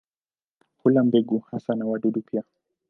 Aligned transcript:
Hula 0.77 1.03
mbegu 1.03 1.39
hasa 1.39 1.75
na 1.75 1.85
wadudu 1.85 2.21
pia. 2.21 2.43